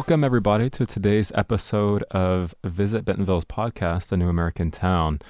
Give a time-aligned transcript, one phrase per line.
[0.00, 5.20] Welcome, everybody, to today's episode of Visit Bentonville's podcast, A New American Town.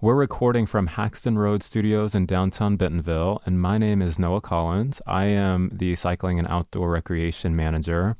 [0.00, 5.02] We're recording from Haxton Road Studios in downtown Bentonville, and my name is Noah Collins.
[5.06, 8.16] I am the cycling and outdoor recreation manager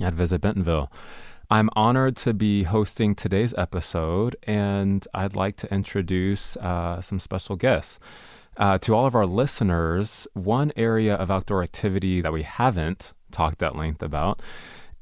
[0.00, 0.90] at Visit Bentonville.
[1.50, 7.56] I'm honored to be hosting today's episode, and I'd like to introduce uh, some special
[7.56, 7.98] guests.
[8.56, 13.62] Uh, to all of our listeners, one area of outdoor activity that we haven't talked
[13.62, 14.40] at length about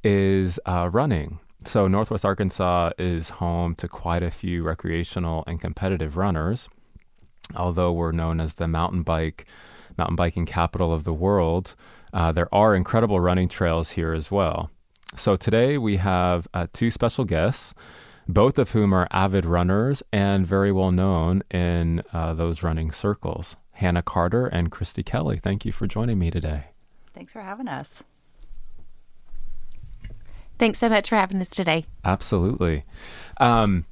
[0.09, 1.39] is uh, running.
[1.65, 6.69] So, Northwest Arkansas is home to quite a few recreational and competitive runners.
[7.55, 9.45] Although we're known as the mountain bike,
[9.99, 11.75] mountain biking capital of the world,
[12.15, 14.71] uh, there are incredible running trails here as well.
[15.15, 17.75] So, today we have uh, two special guests,
[18.27, 23.57] both of whom are avid runners and very well known in uh, those running circles.
[23.73, 26.69] Hannah Carter and Kristi Kelley, thank you for joining me today.
[27.13, 28.05] Thanks for having us.
[30.59, 31.87] Thanks so much for having us today.
[32.05, 32.85] Absolutely.
[33.39, 33.87] Um,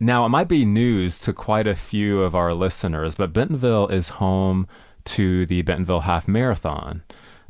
[0.00, 4.10] now, it might be news to quite a few of our listeners, but Bentonville is
[4.10, 4.68] home
[5.06, 7.02] to the Bentonville Half Marathon.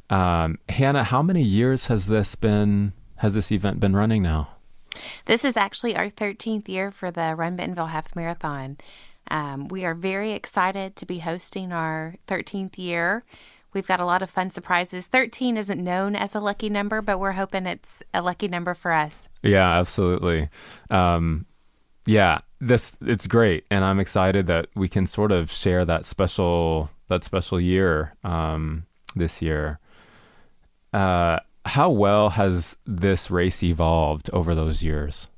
[0.09, 2.93] Um, Hannah, how many years has this been?
[3.17, 4.49] Has this event been running now?
[5.27, 8.79] This is actually our 13th year for the Run Bentonville Half Marathon.
[9.31, 13.25] Um, we are very excited to be hosting our 13th year.
[13.73, 15.07] We've got a lot of fun surprises.
[15.07, 18.93] 13 isn't known as a lucky number, but we're hoping it's a lucky number for
[18.93, 19.29] us.
[19.43, 20.49] Yeah, absolutely.
[20.91, 21.47] Um,
[22.07, 26.91] yeah, this it's great, and I'm excited that we can sort of share that special
[27.09, 29.79] that special year um, this year.
[30.93, 35.29] Uh, how well has this race evolved over those years?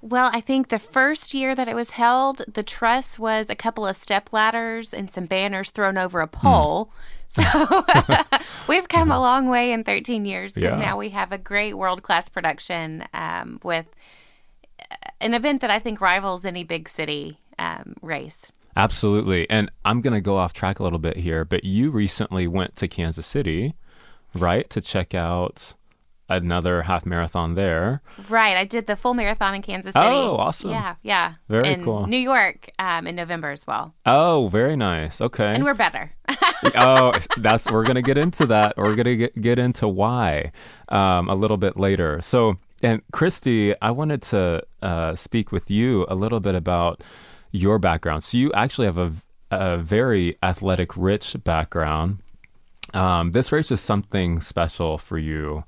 [0.00, 3.86] Well, I think the first year that it was held, the truss was a couple
[3.86, 6.86] of step ladders and some banners thrown over a pole.
[6.86, 6.90] Mm.
[7.38, 7.84] So
[8.68, 10.78] we've come a long way in 13 years because yeah.
[10.78, 13.86] now we have a great world class production um, with
[14.90, 18.50] uh, an event that I think rivals any big city um, race.
[18.76, 19.48] Absolutely.
[19.50, 22.76] And I'm going to go off track a little bit here, but you recently went
[22.76, 23.74] to Kansas City,
[24.34, 25.74] right, to check out
[26.28, 28.02] another half marathon there.
[28.28, 28.56] Right.
[28.56, 30.06] I did the full marathon in Kansas City.
[30.06, 30.70] Oh, awesome.
[30.70, 31.34] Yeah, yeah.
[31.48, 32.06] Very in cool.
[32.06, 33.94] New York um, in November as well.
[34.04, 35.20] Oh, very nice.
[35.20, 35.54] Okay.
[35.54, 36.12] And we're better.
[36.74, 38.76] oh, that's we're gonna get into that.
[38.76, 40.52] We're gonna get, get into why
[40.88, 42.20] um, a little bit later.
[42.20, 47.02] So, and Kristi, I wanted to uh, speak with you a little bit about
[47.52, 48.24] your background.
[48.24, 49.12] So, you actually have a,
[49.50, 52.18] a very athletic, rich background.
[52.94, 55.64] Um, this race is something special for you.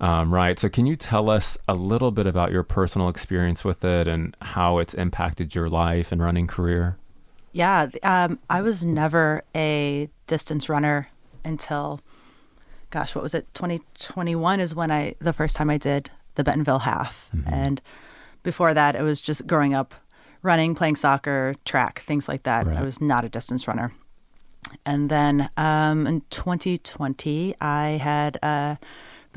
[0.00, 0.58] Um, right.
[0.58, 4.36] So, can you tell us a little bit about your personal experience with it and
[4.40, 6.96] how it's impacted your life and running career?
[7.52, 11.08] Yeah, um, I was never a distance runner
[11.44, 12.00] until,
[12.90, 13.46] gosh, what was it?
[13.54, 17.28] 2021 is when I, the first time I did the Bentonville half.
[17.34, 17.52] Mm-hmm.
[17.52, 17.82] And
[18.42, 19.94] before that, it was just growing up
[20.42, 22.66] running, playing soccer, track, things like that.
[22.66, 22.76] Right.
[22.76, 23.92] I was not a distance runner.
[24.84, 28.78] And then um, in 2020, I had a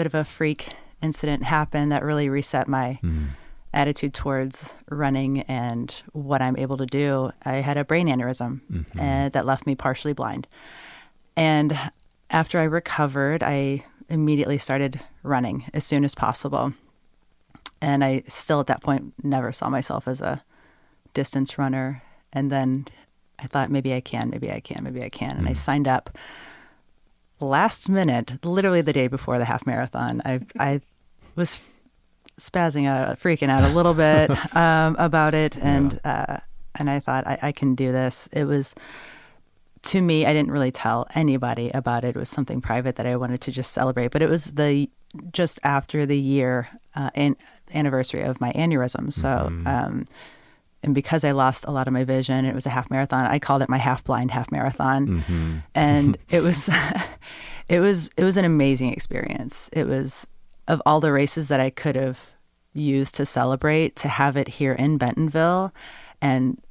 [0.01, 0.69] bit of a freak
[1.03, 2.99] incident happened that really reset my.
[3.03, 3.29] Mm
[3.73, 8.99] attitude towards running and what I'm able to do, I had a brain aneurysm mm-hmm.
[8.99, 10.45] uh, that left me partially blind.
[11.37, 11.79] And
[12.29, 16.73] after I recovered, I immediately started running as soon as possible.
[17.81, 20.43] And I still at that point never saw myself as a
[21.13, 22.03] distance runner.
[22.33, 22.87] And then
[23.39, 25.37] I thought maybe I can, maybe I can, maybe I can.
[25.37, 25.49] And mm.
[25.49, 26.17] I signed up
[27.41, 30.21] last minute, literally the day before the half marathon.
[30.25, 30.81] I I
[31.35, 31.61] was
[32.39, 36.25] spazzing out, freaking out a little bit um, about it, and yeah.
[36.27, 36.37] uh,
[36.75, 38.29] and I thought I, I, can do this.
[38.31, 38.73] It was
[39.83, 42.15] to me, I didn't really tell anybody about it.
[42.15, 44.11] It was something private that I wanted to just celebrate.
[44.11, 44.89] But it was the
[45.31, 47.35] just after the year uh, an,
[47.73, 49.27] anniversary of my aneurysm, so.
[49.27, 49.67] Mm-hmm.
[49.67, 50.05] Um,
[50.83, 53.25] and because I lost a lot of my vision, it was a half marathon.
[53.25, 55.57] I called it my half blind half marathon, mm-hmm.
[55.75, 56.69] and it was,
[57.67, 59.69] it was, it was an amazing experience.
[59.73, 60.27] It was
[60.67, 62.31] of all the races that I could have
[62.73, 65.73] used to celebrate, to have it here in Bentonville.
[66.21, 66.61] And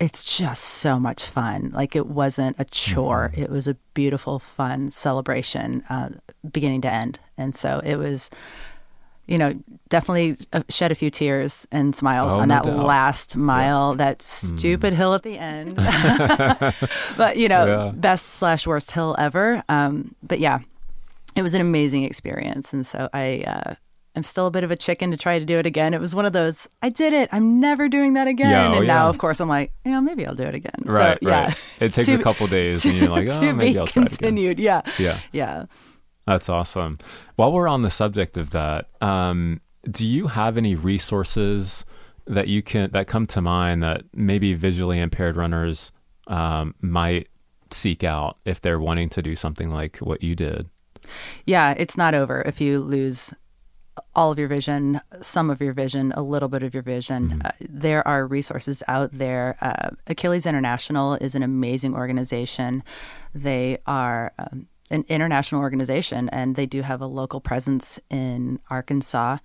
[0.00, 1.70] it's just so much fun.
[1.74, 3.42] Like it wasn't a chore, mm-hmm.
[3.42, 6.10] it was a beautiful, fun celebration, uh,
[6.50, 7.18] beginning to end.
[7.36, 8.30] And so it was.
[9.28, 9.54] You know,
[9.88, 12.84] definitely uh, shed a few tears and smiles oh, on that doubt.
[12.84, 13.96] last mile, yeah.
[14.04, 14.96] that stupid mm.
[14.96, 15.76] hill at the end.
[17.16, 17.92] but you know, yeah.
[17.94, 19.62] best slash worst hill ever.
[19.68, 20.60] Um, but yeah,
[21.36, 22.72] it was an amazing experience.
[22.72, 23.74] And so I, uh,
[24.16, 25.94] I'm still a bit of a chicken to try to do it again.
[25.94, 27.28] It was one of those, I did it.
[27.30, 28.50] I'm never doing that again.
[28.50, 28.94] Yeah, oh, and yeah.
[28.94, 30.74] now, of course, I'm like, you know, maybe I'll do it again.
[30.84, 31.56] Right, so, right.
[31.78, 34.58] It takes to, a couple days, to, and you're like, oh, maybe I'll try continued.
[34.58, 34.82] it again.
[34.98, 35.66] Yeah, yeah,
[36.28, 36.98] That's awesome.
[37.36, 41.86] While we're on the subject of that, um, do you have any resources
[42.26, 45.90] that you can that come to mind that maybe visually impaired runners
[46.26, 47.28] um, might
[47.70, 50.68] seek out if they're wanting to do something like what you did?
[51.46, 53.32] Yeah, it's not over if you lose
[54.14, 57.30] all of your vision, some of your vision, a little bit of your vision.
[57.30, 57.40] Mm-hmm.
[57.46, 59.56] Uh, there are resources out there.
[59.62, 62.82] Uh, Achilles International is an amazing organization.
[63.34, 69.38] They are um, an international organization and they do have a local presence in Arkansas.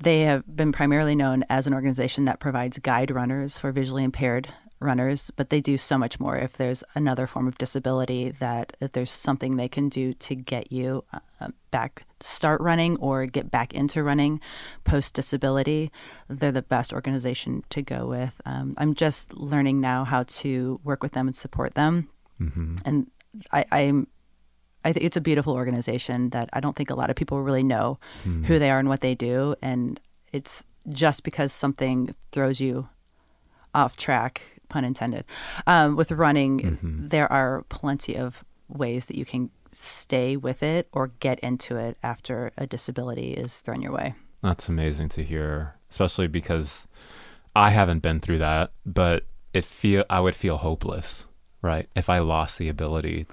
[0.00, 4.48] They have been primarily known as an organization that provides guide runners for visually impaired
[4.82, 6.38] runners, but they do so much more.
[6.38, 10.72] If there's another form of disability, that if there's something they can do to get
[10.72, 14.40] you uh, back, start running or get back into running
[14.84, 15.92] post disability,
[16.28, 18.40] they're the best organization to go with.
[18.46, 22.08] Um, I'm just learning now how to work with them and support them,
[22.40, 22.76] Mm-hmm.
[22.86, 23.10] and
[23.52, 24.06] I, I'm.
[24.84, 27.62] I think it's a beautiful organization that I don't think a lot of people really
[27.62, 28.44] know Hmm.
[28.44, 30.00] who they are and what they do, and
[30.32, 32.88] it's just because something throws you
[33.74, 35.24] off track, pun intended.
[35.66, 37.08] Um, with running, Mm-hmm.
[37.08, 41.96] there are plenty of ways that you can stay with it or get into it
[42.02, 44.14] after a disability is thrown your way.
[44.42, 46.86] That's amazing to hear, especially because
[47.54, 51.26] I haven't been through that, but it feel I would feel hopeless,
[51.62, 51.88] right?
[51.94, 53.26] If I lost the ability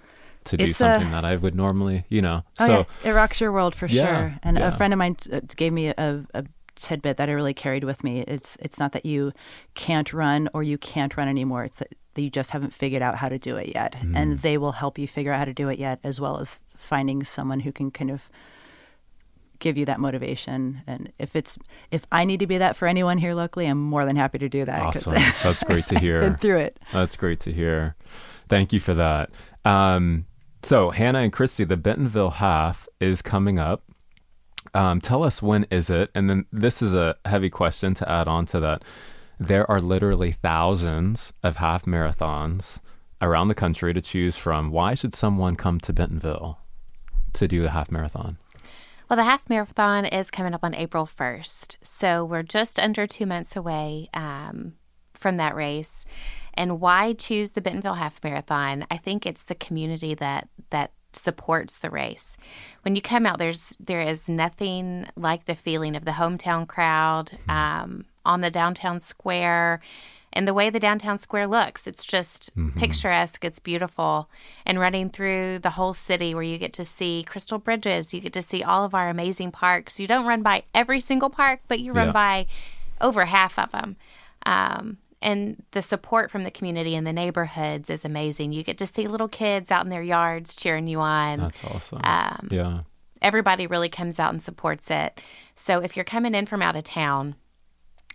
[0.47, 2.43] to do It's a- something that I would normally, you know.
[2.59, 2.73] Oh, so
[3.03, 3.09] yeah.
[3.11, 4.39] it rocks your world for Yeah, sure.
[4.43, 4.67] And yeah.
[4.67, 6.45] a friend of mine t- uh, gave me a, a
[6.75, 8.21] tidbit that I really carried with me.
[8.27, 9.31] It's it's not that you
[9.75, 11.63] can't run or you can't run anymore.
[11.65, 14.15] It's that you just haven't figured out how to do it yet, Mm-hmm.
[14.17, 16.63] and they will help you figure out how to do it yet, as well as
[16.75, 18.29] finding someone who can kind of
[19.59, 20.81] give you that motivation.
[20.87, 21.57] And if it's
[21.91, 24.49] if I need to be that for anyone here locally, I'm more than happy to
[24.49, 24.81] do that.
[24.81, 25.13] awesome.
[25.43, 26.21] That's great to hear.
[26.21, 26.79] been through it.
[26.93, 27.95] That's great to hear.
[28.49, 29.29] Thank you for that.
[29.65, 30.25] Um,
[30.63, 33.83] so Hannah and Kristi, the Bentonville half is coming up.
[34.73, 36.11] Um, tell us when is it?
[36.13, 38.83] And then this is a heavy question to add on to that.
[39.39, 42.79] There are literally thousands of half marathons
[43.21, 44.71] around the country to choose from.
[44.71, 46.59] Why should someone come to Bentonville
[47.33, 48.37] to do the half marathon?
[49.09, 51.77] Well, the half marathon is coming up on April 1st.
[51.81, 54.73] So we're just under two months away um,
[55.13, 56.03] from that race.
[56.57, 58.85] And why choose the Bentonville Half Marathon?
[58.91, 62.37] I think it's the community that, that supports the race.
[62.81, 67.31] When you come out, there's there is nothing like the feeling of the hometown crowd
[67.47, 69.79] um, on the downtown square
[70.33, 71.87] and the way the downtown square looks.
[71.87, 73.43] It's just picturesque.
[73.45, 74.29] It's beautiful.
[74.65, 78.33] And running through the whole city where you get to see crystal bridges, you get
[78.33, 79.99] to see all of our amazing parks.
[79.99, 82.13] You don't run by every single park, but you run Yeah.
[82.13, 82.45] by
[82.99, 83.95] over half of them.
[84.45, 88.51] Um, and the support from the community and the neighborhoods is amazing.
[88.51, 92.01] You get to see little kids out in their yards cheering you on That's awesome.
[92.03, 92.81] um, yeah.
[93.21, 95.19] everybody really comes out and supports it.
[95.55, 97.35] So if you're coming in from out of town,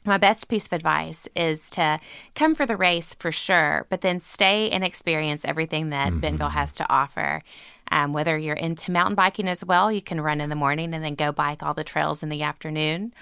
[0.04, 2.00] my best piece of advice is to
[2.34, 6.72] come for the race for sure, but then stay and experience everything that Bentonville has
[6.74, 7.42] to offer.
[7.90, 11.04] Um, whether you're into mountain biking as well, you can run in the morning and
[11.04, 13.12] then go bike all the trails in the afternoon.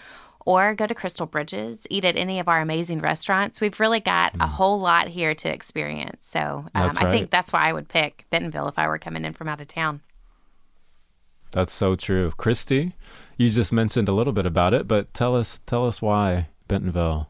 [0.47, 3.61] Or go to Crystal Bridges, eat at any of our amazing restaurants.
[3.61, 6.27] We've really got a whole lot here to experience.
[6.29, 9.25] So um, That's I think that's why I would pick Bentonville if I were coming
[9.25, 10.01] in from out of town.
[11.53, 12.33] That's so true.
[12.39, 12.93] Kristi,
[13.37, 17.29] you just mentioned a little bit about it, but tell us tell us why Bentonville.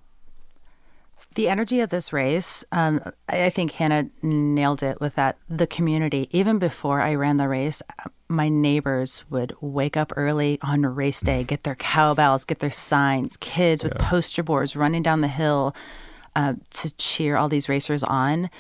[1.37, 5.39] The energy of this race, um, I think Hannah nailed it with that.
[5.49, 7.83] The community, even before I ran the race,
[8.29, 13.37] my neighbors would wake up early on race day, get their cowbells, get their signs,
[13.37, 15.75] kids with poster boards running down the hill
[16.35, 18.51] uh, to cheer all these racers on.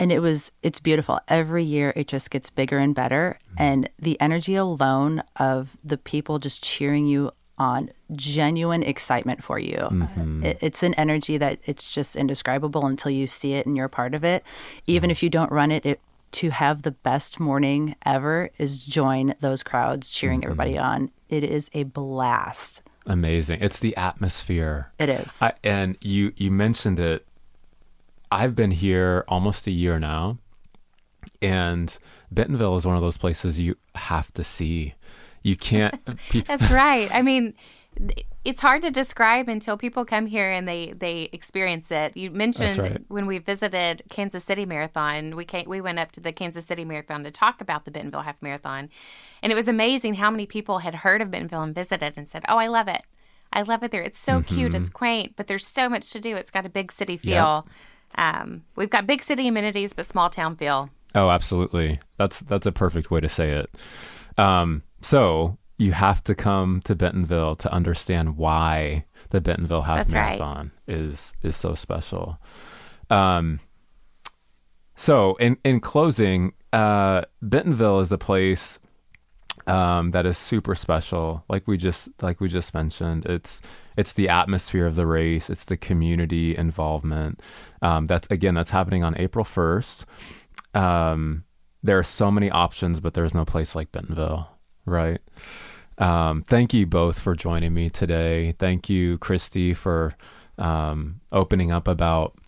[0.00, 1.20] And it was, it's beautiful.
[1.28, 3.38] Every year it just gets bigger and better.
[3.58, 9.76] And the energy alone of the people just cheering you on, genuine excitement for you.
[9.76, 10.44] Mm-hmm.
[10.44, 14.14] It, it's an energy that it's just indescribable until you see it and you're part
[14.14, 14.44] of it.
[14.86, 15.12] Even mm-hmm.
[15.12, 16.00] if you don't run it, it
[16.30, 20.46] to have the best morning ever is join those crowds cheering mm-hmm.
[20.46, 21.10] everybody on.
[21.28, 22.82] It is a blast.
[23.06, 23.60] Amazing.
[23.62, 24.92] It's the atmosphere.
[24.98, 25.40] It is.
[25.40, 27.26] I, and you you mentioned it.
[28.30, 30.36] I've been here almost a year now,
[31.40, 31.96] and
[32.30, 34.94] Bentonville is one of those places you have to see.
[35.48, 35.98] You can't.
[36.30, 37.10] pe- That's right.
[37.12, 37.54] I mean,
[38.44, 42.16] it's hard to describe until people come here and they they experience it.
[42.16, 43.00] You mentioned right.
[43.08, 46.84] when we visited Kansas City Marathon, we came, we went up to the Kansas City
[46.84, 48.90] Marathon to talk about the Bentonville Half Marathon,
[49.42, 52.44] and it was amazing how many people had heard of Bentonville and visited and said,
[52.48, 53.02] "Oh, I love it."
[53.50, 54.02] I love it there.
[54.02, 54.74] It's so cute.
[54.74, 56.36] It's quaint, but there's so much to do.
[56.36, 57.66] It's got a big city feel.
[58.16, 60.90] Um, we've got big city amenities, but small town feel.
[61.14, 61.98] oh, absolutely.
[62.16, 63.70] That's that's a perfect way to say it.
[64.36, 70.14] Um, so you have to come to Bentonville to understand why the Bentonville Half That's
[70.14, 70.38] right.
[70.38, 72.38] Marathon is is so special.
[73.10, 73.60] Um,
[74.96, 78.78] so in in closing, uh, Bentonville is a place
[79.68, 81.44] um, that is super special.
[81.48, 83.60] Like we just like we just mentioned, it's
[83.96, 85.50] it's the atmosphere of the race.
[85.50, 87.40] It's the community involvement.
[87.82, 90.06] Um, that's again that's happening on April first.
[90.74, 91.44] Um,
[91.82, 94.48] there are so many options, but there's no place like Bentonville,
[94.90, 95.20] right?
[95.98, 98.52] Um, thank you both for joining me today.
[98.58, 100.14] Thank you, Kristi, for
[100.56, 102.38] um, opening up about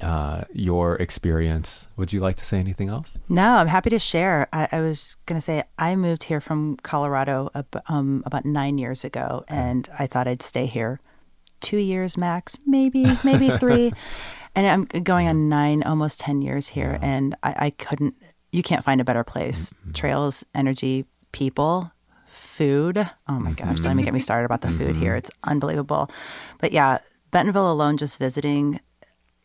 [0.00, 1.88] uh, your experience.
[1.96, 3.18] Would you like to say anything else?
[3.28, 4.48] No, I'm happy to share.
[4.52, 8.78] I, I was going to say I moved here from Colorado ab- um, about nine
[8.78, 11.00] years ago, and I thought I'd stay here
[11.60, 13.92] two years max, maybe, maybe three.
[14.54, 18.14] And I'm going on nine, almost 10 years here, and I, I couldn't,
[18.50, 19.72] you can't find a better place.
[19.94, 21.90] Trails, energy, people,
[22.26, 22.98] food.
[23.28, 25.16] Oh my gosh, don't even get me started about the food here.
[25.16, 26.10] It's unbelievable.
[26.60, 26.98] But yeah,
[27.30, 28.80] Bentonville alone, just visiting,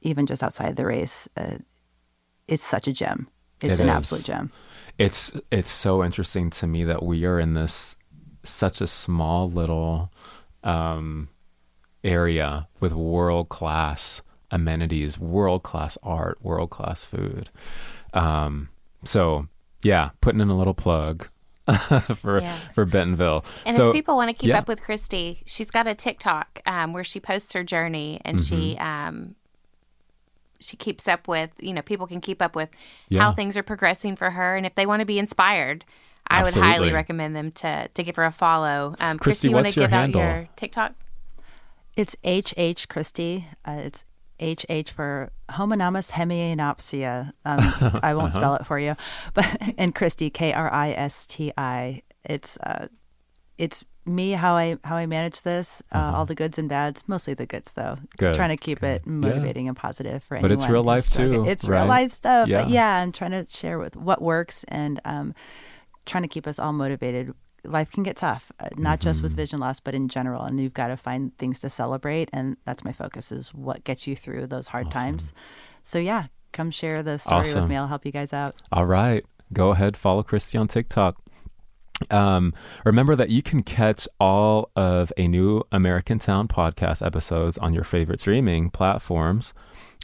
[0.01, 1.57] even just outside the race, uh,
[2.47, 3.27] it's such a gem.
[3.61, 3.95] It's It an is.
[3.95, 4.51] absolute gem.
[4.99, 7.95] it's it's so interesting to me that we are in this
[8.43, 10.11] such a small little
[10.63, 11.29] um,
[12.03, 17.49] area with world class amenities, world class art, world class food.
[18.13, 18.69] Um,
[19.03, 19.47] so
[19.83, 21.27] yeah, putting in a little plug
[22.21, 22.57] for Yeah.
[22.73, 23.43] for Bentonville.
[23.65, 24.59] And so if people want to keep yeah.
[24.59, 28.75] up with Kristi, she's got a TikTok um, where she posts her journey and she
[28.79, 28.85] Mm-hmm.
[29.07, 29.35] um,
[30.59, 32.69] she keeps up with you know people can keep up with
[33.09, 33.21] Yeah.
[33.21, 35.85] how things are progressing for her, and if they want to be inspired,
[36.27, 38.95] I would highly recommend them to to give her a follow.
[38.99, 40.21] Um, Kristi, Kristi, you want what's to your give out handle?
[40.21, 40.93] your TikTok?
[41.95, 43.45] It's HH Kristi.
[43.65, 44.03] Uh, it's
[44.41, 47.31] HH for Homonymous Hemianopsia.
[47.45, 48.95] Um, I won't spell it for you,
[49.33, 49.45] but
[49.77, 52.01] and Kristi K R I S T I.
[52.23, 52.87] It's uh,
[53.57, 55.81] it's me how I how I manage this.
[55.91, 57.97] Uh, All the goods and bads, mostly the goods though.
[58.17, 61.43] Good, Trying to keep it motivating and positive for But it's real life, struggling.
[61.45, 61.79] too, It's right?
[61.79, 62.47] real life stuff.
[62.47, 62.63] Yeah.
[62.63, 65.33] But yeah, I'm trying to share with what works and um,
[66.05, 67.33] trying to keep us all motivated.
[67.63, 69.23] Life can get tough, uh, not just Mm-hmm.
[69.25, 70.43] with vision loss, but in general.
[70.43, 74.07] And you've got to find things to celebrate, and that's my focus: is what gets
[74.07, 75.33] you through those hard times.
[75.83, 77.61] So yeah, come share the story Awesome.
[77.61, 77.75] with me.
[77.75, 78.55] I'll help you guys out.
[78.71, 79.25] All right.
[79.53, 81.17] Go ahead, follow Kristi on TikTok.
[82.11, 82.53] Um,
[82.85, 87.83] remember that you can catch all of a new American Town podcast episodes on your
[87.83, 89.53] favorite streaming platforms,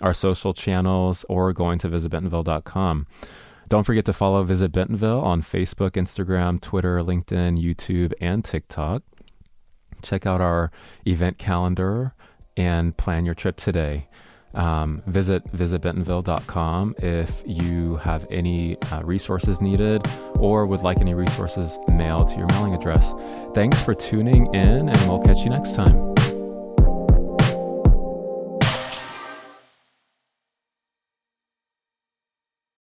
[0.01, 3.05] our social channels, or going to visitbentonville.com.
[3.73, 9.01] Don't forget to follow Visit Bentonville on Facebook, Instagram, Twitter, LinkedIn, YouTube, and TikTok.
[10.03, 10.69] Check out our
[11.07, 12.13] event calendar
[12.55, 14.09] and plan your trip today.
[14.53, 21.79] Um, visit visitbentonville.com if you have any uh, resources needed or would like any resources
[21.87, 23.15] mailed to your mailing address.
[23.55, 26.12] Thanks for tuning in, and we'll catch you next time.